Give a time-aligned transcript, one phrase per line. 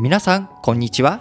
[0.00, 1.20] 皆さんこんにちは。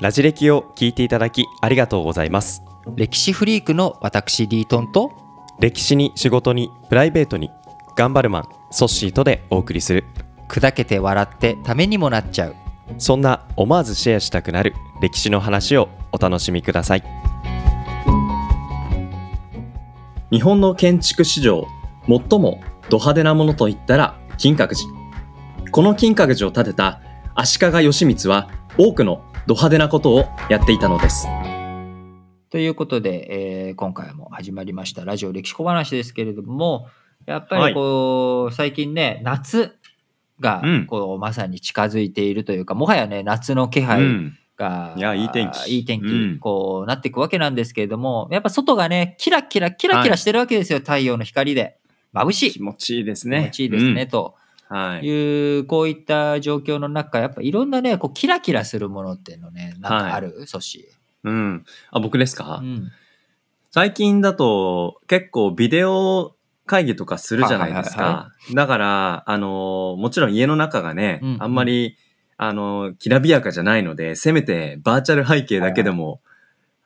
[0.00, 2.62] ラジ歴を聞いていただきありがとうございます。
[2.94, 5.12] 歴史フリークの私リートンと
[5.58, 7.50] 歴史に仕事にプライベートに
[7.96, 10.04] 頑張るマンソッシーとでお送りする。
[10.48, 12.54] 砕けて笑ってためにもなっちゃう。
[12.98, 17.02] そんな思わずシェアしたくなる歴史の話をお楽しみください。
[20.30, 21.66] 日本の建築史上
[22.06, 25.70] 最もド派手なものといったら金閣寺。
[25.70, 27.00] この金閣寺を建てた
[27.36, 28.48] 足利義満は
[28.78, 31.26] 多くのド派手なことをやっていたのです。
[32.48, 36.86] ということで、えー今回も始まりましたラジオ歴史小話ですけれども
[37.26, 39.74] やっぱりこう、最近ね夏
[40.38, 40.86] がうん。
[40.86, 44.38] こうまさに近づいているというか、もはやね夏の気配うん。
[44.56, 45.70] が、いやいい天気。
[45.74, 46.38] いい天気、うん。
[46.38, 51.78] こうなっていくわけなんですけれどもやっぱ外がねキラキラキラキラしてるわけですよ、太陽の光で。
[52.14, 52.50] 眩しい。
[52.52, 54.43] 気持ちいいです気ね持ちいいですね、とうん
[54.74, 55.06] はい。
[55.06, 60.88] いうこういった状況の中やっぱいろんなねこうキラキラするものっていうのねなんかある、ソシ。
[61.22, 61.64] うん。
[61.92, 62.90] あ僕ですか、うん。
[63.70, 66.34] 最近だと結構ビデオ
[66.66, 68.54] 会議とかするじゃないですはいはいか。
[68.54, 71.96] だから、あの、もちろん家の中がね、うんあんまり、
[72.36, 76.33] あの、きらびやかじゃないので、せめてバーチャル背景だけでも、はい、ベル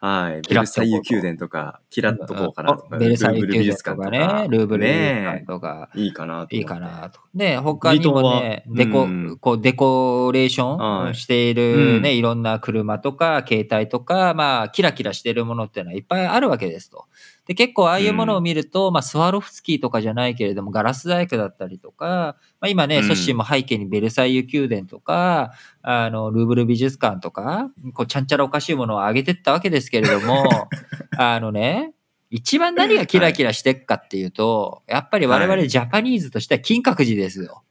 [0.00, 6.54] キラッとサイユ宮殿とか、キラッとこうかなとか、あベルサイユ宮殿とかね、ルーブル美術館ねとか、いいかなと。
[6.54, 7.20] いいかなと。
[7.34, 9.08] ね、他にもね、デコ、
[9.40, 11.14] こう、デコレーションはい。
[11.16, 12.16] しているね、うん。
[12.16, 17.06] いろんな車とか、携帯とか、まあ、キラキラしてるものっていうのはいっぱいあるわけですと。
[17.48, 30.44] で、結構ああいうものを見ると、まあ、スワロフスキーとかじゃないけれども、ガラス細工だったりとか、まあ、今ね、うんソッシーも背景にベルサイユ宮殿とか、あの、ルーブル美術館とか、こう、ちゃんちゃらおかしいものを上げてったわけですけれども、
[31.16, 31.94] あのね、
[32.28, 37.62] 一番何がキラキラしてっかっていうと、やっぱり我々ジャパニーズとしては金閣寺ですよ。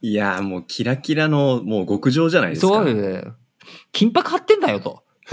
[0.00, 2.66] いやーもうキラキラのもう極上じゃないですか。
[2.66, 3.36] そうよ
[3.92, 5.04] 金箔貼ってんだよと。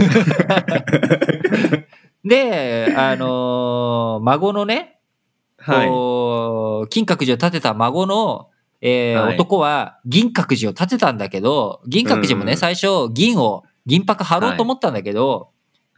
[2.25, 4.99] で、あのー 孫のね、
[5.57, 6.89] はい。
[6.89, 8.49] 金閣寺を建てた孫の、
[8.81, 15.49] えーはい男は銀閣寺を建てたんだけど、銀閣寺もね、うん最初銀を、銀箔貼ろうと思ったんだけど、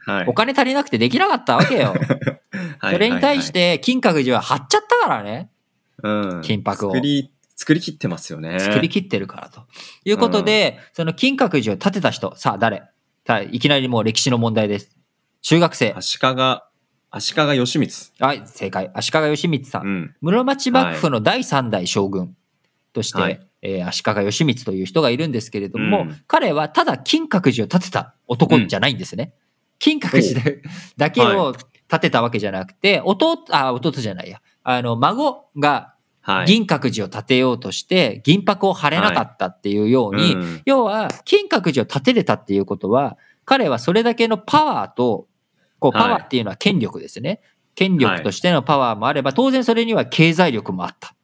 [0.04, 0.26] はい。
[0.26, 1.94] お金足りなくてできなかったわけよ。
[2.78, 5.50] はいそれに対し、て金閣寺は貼っちゃったからね。
[6.42, 8.58] 金箔を作り、作り切ってますよね。
[8.58, 9.62] 作り切ってるからと。
[10.04, 12.82] いうことで、その金閣寺を建てた人、さあ誰？
[13.52, 14.90] いきなりもう歴史の問題です。
[15.42, 15.92] 中学生。
[15.96, 16.26] 足利、
[17.10, 18.12] 足利義満。
[18.20, 18.90] はい、正解。
[18.94, 19.86] 足利義満さん。
[19.86, 20.14] うん。
[20.20, 22.36] 室町幕府の第三代将軍
[22.92, 29.34] として、はいえー足利義満という人がいるんですけれども、うん彼はただ金閣寺を建てた男じゃないんですね。
[29.78, 30.62] 金閣寺で
[30.96, 31.54] だけを
[31.88, 34.40] 建てたわけじゃなくて、弟、あ、弟じゃないや。
[34.62, 36.46] あの、孫がはい。
[36.46, 45.26] 銀閣寺を建てようとして、銀箔を貼れなかったっていうように、うん要は、金閣寺を建てれたっていうことは、彼はそれだけのパワーと、
[45.82, 47.40] こう、はいパワーっていうのは権力ですね。
[47.74, 51.14] 権力としてのパワーもあれば、当然それには経済力もあった。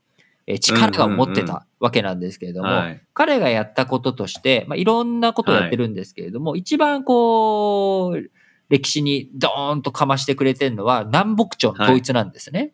[0.47, 3.03] えー力を持ってうんうんうんたわけなんですけれども、はい。
[3.15, 8.31] 彼がやったこととして、まあ、いろんなことをやってるんですけれども、一番こう、
[8.69, 12.73] 歴史にドーンとかましてくれてるのは、南北朝の統一なんですね。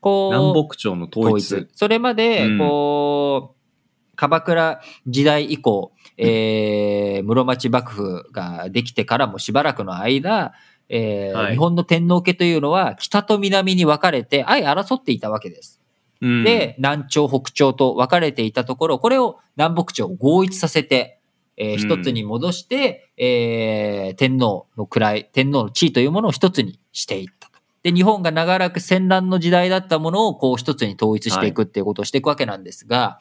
[0.00, 1.68] こう南北朝の統一。
[1.74, 10.52] それまでう、んこう、鎌倉時代以降、えー室町幕府ができてからもしばらくの間、
[10.88, 11.52] えーはい。
[11.52, 15.80] 日本の天皇家というのは北と南に分かれて相争っていたわけです。
[16.20, 16.44] うん。
[16.44, 21.18] で、南朝北朝と分かれていたところ、これを南北朝を合一させて、
[21.56, 21.78] えーうん。
[21.78, 27.58] 一つに戻して、えー天皇の位、天皇の地位というものを一つにしていったと。
[27.82, 33.18] で、日本が長らく戦乱の時代だったものをこう一つに統一していくっていうことをしていくわけなんですが、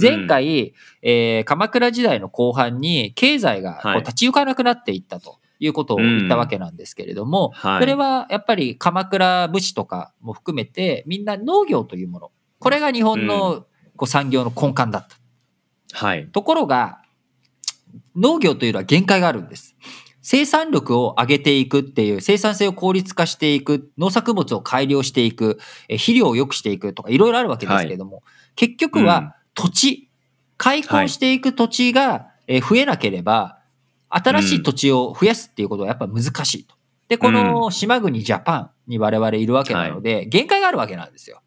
[0.00, 3.98] 前回、えー鎌倉時代の後半に経済がこうはい。
[4.00, 5.38] 立ち行かなくなっていったと。
[5.42, 7.80] いうことを言ったわけなんですけれども、はい。
[7.80, 12.32] それはやっぱり鎌倉武士とかも含めてみんな農業というもの。
[12.58, 13.66] これが日本の
[13.96, 15.16] こう産業の根幹だった。
[15.92, 16.26] はい。
[16.28, 17.02] ところが
[18.16, 19.76] 農業というのは限界があるんです。
[20.22, 25.58] 生産力を上げていくっていう生産性を効率化していく農作物を改良していく
[25.88, 28.22] え肥料を良くしていくとかいろいろあるわけですけれども、
[28.56, 29.06] 結局うん。
[29.06, 30.10] は土地。
[30.56, 33.58] 開墾していく土地がえ増えなければ
[34.16, 36.76] 新しい土地を増やすっていうことはやっぱ難しいと。
[37.08, 41.42] で、この島国ジャパンに我々いるわけなので、限界があるわけなんですよ。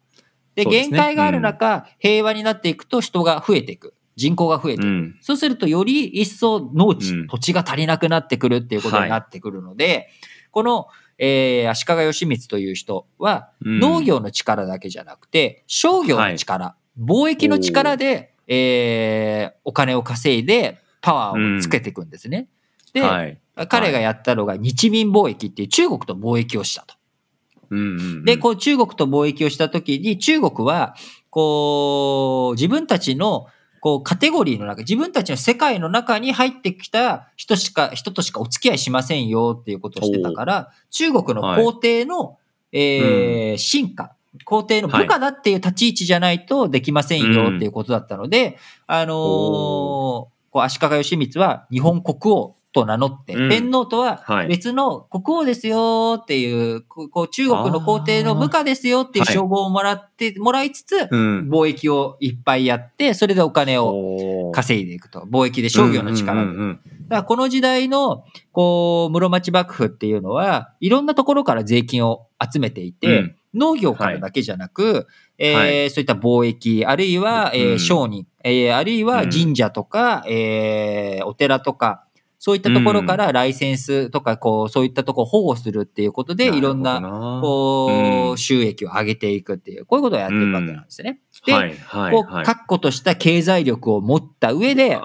[0.54, 3.94] で、限界がある中、平和になっていくと人が増えていく。
[4.16, 4.86] 人口が増えていく。
[4.86, 5.18] うん。
[5.20, 10.08] そうすると、より一層農地、うん土地が足りなくなってくるっていうことになってくるので、
[10.50, 10.88] この、
[11.18, 22.48] えー足利義満という人は、うん農業の力だけじゃなくて、商業の力、貿易の力で、えーお金を稼いで、パパワーをつけていくんですね。
[22.92, 23.38] で、はい。
[23.68, 26.94] 彼がやったのが日民貿易っていう中国と貿易をしたと。
[27.70, 28.24] うんうんうん。
[28.24, 30.94] で、こう中国と貿易をしたときに中国は、
[31.30, 33.46] こう、自分たちの
[33.80, 42.38] こうカテゴリーの中、自分たちの世界の中に入ってきた人しか、人としかお付き合いしませんよっていうことをしてたから、中国の皇帝の、
[42.72, 44.14] えー進化、
[44.44, 53.48] 皇帝の部下だっていう立ち位置じゃないとできませんよっていうことだったので、あのーおこう足利義満は日本国王と名乗って、うん。
[53.48, 54.48] 天皇とははい。
[54.48, 59.34] 別の国王ですよっていう、こう中国の皇帝の部下ですよっていうはい。
[59.34, 61.48] 称号をもらって、もらいつつ、うん。
[61.50, 65.20] 貿易をいっぱいやって、それでお金を稼いでいくと。
[65.20, 66.76] 貿易で商業の力だか
[67.08, 73.34] らこの時代の、こう、室町幕府っていうのは、いろんなところから税金を集めていて、うん。
[73.54, 75.06] 農業からだけじゃなく、
[75.38, 75.90] えーはい。
[75.90, 82.04] そういった貿易、あるいは、え商人、えーあるいは神社とか、えーお寺とか、
[82.40, 91.20] そういったところからライセンスとか、こう、そういったところを保護するっていうことで、いろんな、なこう、うん収益を上げていくっていう、こういうことをやっていくわけなんですね。
[91.44, 91.58] で、こ
[92.28, 92.44] う、はい。
[92.44, 94.98] 確固とした経済力を持った上で、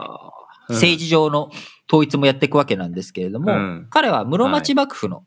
[0.70, 1.50] 政治上の
[1.92, 5.26] 統一もやっていくわけなんですけれども、うん彼は室町幕府の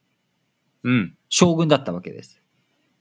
[0.84, 1.16] うん。
[1.28, 2.40] 将軍だったわけです。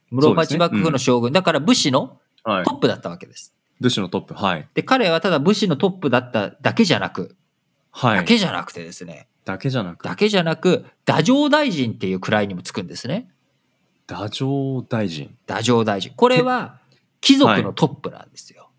[0.09, 2.71] 室町幕府の将軍、だから武士のはいト。
[2.71, 3.55] ップだったわけです。
[3.79, 4.33] 武士のトップ。
[4.33, 4.67] はい。
[4.73, 7.35] で、彼はただ武士のトップだっただけじゃなく、
[7.97, 8.17] はい。
[8.17, 13.29] だけじゃなくてですね、だけじゃなく、だけじゃなく、太政大臣っていう位にもつくんですね。
[14.07, 15.35] 太政大臣。
[15.47, 16.11] 太政大臣。
[16.15, 16.79] これは
[17.21, 18.69] 貴族のトップなんですよ。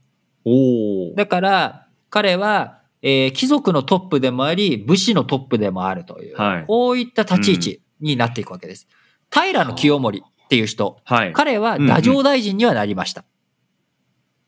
[0.44, 1.14] おお。
[1.14, 8.86] だから、彼は、えー貴族のトップでもあり、武士のトップでもあるという、はいこういった立ち位置になっていくわけです。
[9.32, 11.32] 平清盛っていう人、はい。
[11.32, 13.24] 彼は太政大臣にはなりました。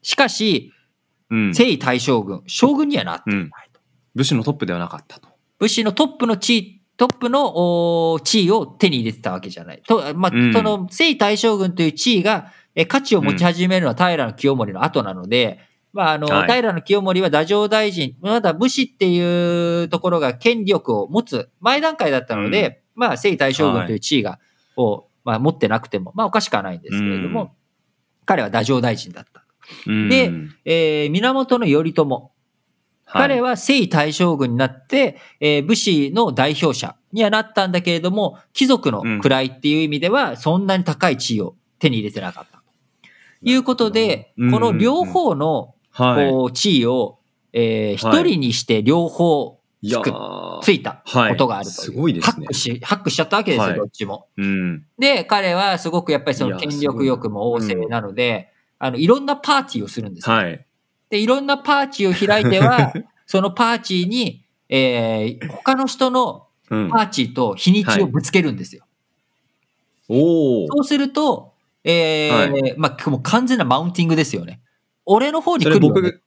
[0.03, 0.73] しかし、
[1.31, 1.55] うん。
[1.55, 3.68] 征夷大将軍、将軍にはなっていないと。
[4.19, 5.29] 武士のトップではなかったと。
[5.61, 9.82] 武士のトップの地位、トップの地位を手に入れてたわけじゃない。
[9.87, 15.61] とまあ、うんその征夷大将軍という地位が、え価値を持ち始めるのは平清盛の後なので、
[15.93, 24.41] まあ、あの、はい平清盛は太政大臣、まだ武士っていうところが権力を持つ前段階だったので、まあ、征夷大将軍という地位が、
[24.76, 27.49] を、まあ、持ってなくても、まあ、おかしくはないんですけれども、うん
[28.29, 29.43] 彼は太政大臣だった。
[29.87, 30.31] うんで
[30.67, 32.32] えー源頼朝。
[33.10, 42.58] 彼はは征夷大将軍になって、えー武士の代表者にはなったんだけれども、貴族の位っていう意味では、そんなに高い地位を手に入れてなかった。
[42.58, 42.62] と
[43.43, 45.75] いうことで、うんこの両方の。
[45.99, 47.19] こう地位を、
[47.52, 51.70] えー一はい人にして両方つくーついたことがあると。
[51.70, 54.26] すごいですねハックし、ハックしちゃったわけですよ、はいどっちも。
[54.37, 54.84] うん。
[54.99, 60.37] で、彼はすごくやっぱりその権力欲も旺盛なので、あの、いろんなパーティーをするんですよ。
[60.37, 60.64] はい。
[61.10, 62.93] で、いろんなパーティーを開いては、
[63.26, 68.84] そのパーティーに、えー他の人のうんパーティーと日にちをぶつけるんですよ。
[70.08, 70.66] おお。
[70.69, 74.60] そうすると、えーまあ、もう完全なマウンティングですよね。
[75.06, 76.00] 俺の方にそれ来るよ、ね。
[76.02, 76.22] 僕、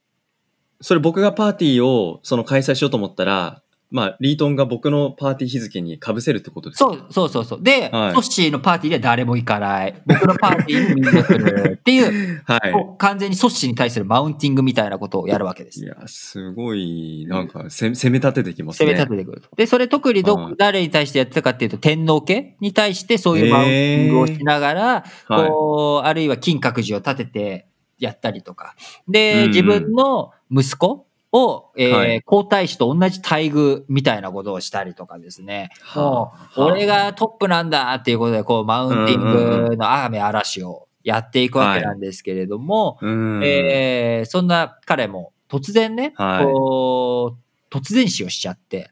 [0.80, 3.61] それ僕がパーティーをその開催しようと思ったら、
[3.92, 6.90] まあ、リートンが僕のパーティー日付に被せるってことですか？
[6.90, 7.62] そうそうそうそう。
[7.62, 10.02] で、はいソッシーのパーティーでは誰も行かない。
[10.06, 15.72] 僕のパーティーにみんな来るっていう、 はもう完全にソッシーに対するマウンティングみたいなことをやるわけでい。
[15.72, 15.84] いす。
[15.84, 18.86] や、すごい、なんか、せ攻め立ててきますね。
[18.86, 19.48] 攻め立ててくると。
[19.56, 25.48] で、それ特にど、はい誰に対してやってたかっていうと、天皇家に対してそういうマウンティングをしながら、はい。
[25.48, 27.66] こう、あるいは金閣寺を建てて
[27.98, 28.74] やったりとか。
[29.08, 35.70] で、自分の息子を、えーはい皇太子と同じ待遇みたいなことをしたりとかですね。
[35.96, 43.40] もう、はあ俺がトップなんだっていうことで、こう、マウンティングの雨嵐をやっていくわけなんですけれども、うん。
[43.44, 47.36] えーそんな彼も突然ね、はいこ
[47.70, 48.90] う、突然死をしちゃって、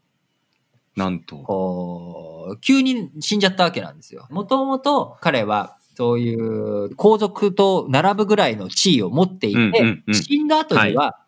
[0.97, 1.37] なんと。
[1.37, 4.26] こう、急に死んじゃったわけなんですよ。
[4.30, 11.18] もともと彼は、そういう皇族と並ぶぐらいの地位を持っていて、うんうんうん死んだ後には、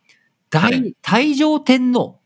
[0.53, 2.21] 大、はい太上天皇、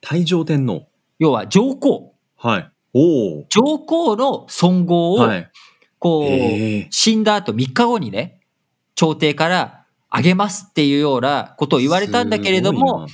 [0.00, 0.88] 太上天皇。
[1.18, 2.72] 要は上皇、はい。
[2.94, 3.46] おお。
[3.50, 5.50] 上皇の尊号を、はい。
[5.98, 8.40] こう、死んだ後3日後にね、
[8.94, 13.06] 朝廷からあげますっていうようなことを言われたんだけれども、、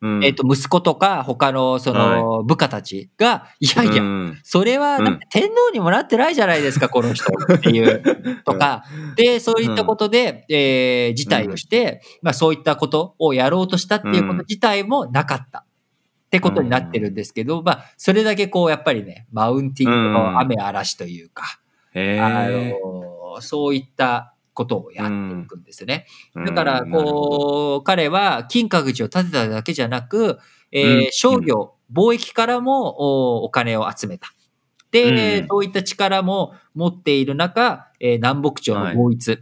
[0.00, 0.24] うん。
[0.24, 4.38] えっ、と、息子とか他のその部下たちが、いやいや、うん。
[4.42, 4.98] それは、
[5.30, 7.24] 天皇にもなってないじゃないですか、この人
[7.54, 8.02] っていう、
[8.44, 8.84] とか、
[9.16, 15.64] で、そういったことで、えー辞退をして、まあそういったことをやろうとしたっていうこと自体もなかった。
[16.28, 21.58] ってことになってるんですけど、まあ、それだけこう、やっぱりね、マウンティングの雨嵐というか、
[21.94, 22.78] へあえ。
[22.82, 26.06] の、そういったことをやっていくんですね。
[26.34, 30.38] うんだから、こう、彼は金閣寺を建てただけじゃなく、
[30.72, 34.32] えーうん商業、貿易からもおお金を集めた。
[34.90, 39.38] で、うんそういった力も持っている中、えー南北朝の統一、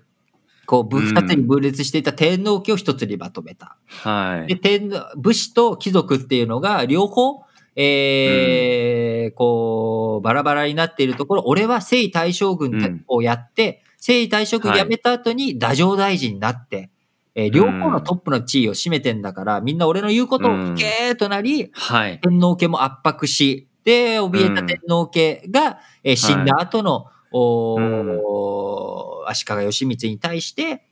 [0.66, 3.78] こう、ぶうん二つに分裂していた天皇家を一つにまとめた。
[4.04, 4.60] で、はい。
[4.60, 7.42] 天武士と貴族っていうのが両方、
[7.74, 16.90] えーこう、バラバラになっているところ、俺は征夷大将軍うんをやって、征夷大将軍辞めた後に太政大臣になって、
[17.34, 22.20] えー両方のトップの地位を占めてんだから、みんな俺の言うことを聞けーとなり、はい。
[22.20, 30.84] 天皇家も圧迫し、で、怯えた天皇家が、えー死んだ後の、おー足利義満に対して、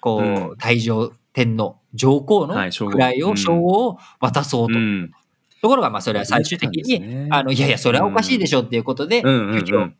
[0.00, 0.50] こう、うん。
[0.58, 3.36] 太上天皇、上皇の位を、うん。
[3.38, 4.78] 称号を渡そうと。
[4.78, 5.10] うん。
[5.62, 9.22] ところが、まあ、それは最終的に、あの、いやいや、それはおかしいでしょっていうことで、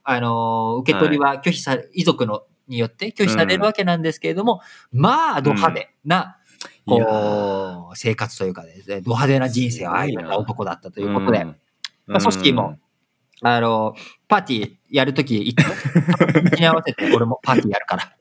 [0.04, 4.60] あの、受け取りは拒否され、遺族の、によって拒否されるわけなんですけれども、
[4.92, 6.38] まあ、ド派手な、
[6.87, 11.56] いやこう、生活というかですね、ド派手な人生を歩めた男だったということで、ん。
[12.06, 12.78] まあ組織も、
[13.42, 13.94] あの、
[14.26, 18.12] パーティーやるとき、一日に合わせて俺もパーティーやるから。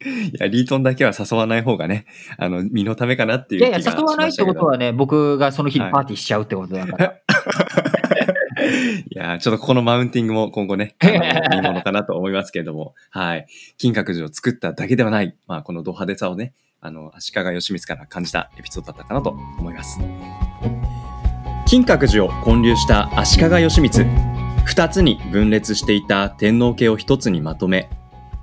[0.04, 2.06] いや、リートンだけは誘わない方がね、
[2.38, 5.92] あの、身のためかなっていいうやいや、気がし誘わないってことはね、僕がその日にはい。
[5.92, 7.06] パーティーしちゃうってことだから。
[7.06, 7.20] い
[9.10, 13.46] やーちょっとここのマウンティングも今後ね、 いいものかなと思いますけれども、はい。
[13.78, 20.00] 金閣寺を作っただけではない、まあ、このド派手さをね、あの、足利義満から感じたエピソードだったかなと思います。
[21.66, 24.30] 金閣寺を建立した足利義満。
[24.64, 27.88] 二つに分裂していた天皇家を一つにまとめ、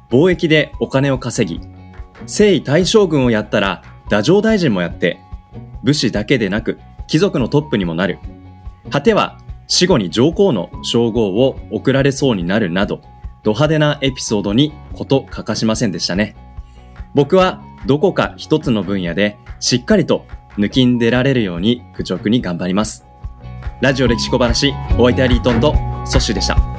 [0.09, 1.61] 貿易でお金を稼ぎ、
[2.25, 5.19] 征夷大将軍をやったら、太政大臣もやって、
[5.83, 8.19] 武士だけでなく、貴族のトップにもなる。
[8.89, 13.01] 果ては死後に上皇の称号を贈られそうになるなど、
[13.43, 16.35] ド派手なエピソードにこと欠かしませんでしたね。
[17.13, 20.25] 僕はどこか一つの分野でしっかりと
[20.57, 23.05] 抜きんでられるように愚直に頑張ります。
[23.81, 25.73] ラジオ歴史小話、お相手はリートンと
[26.05, 26.76] ソッシュでした。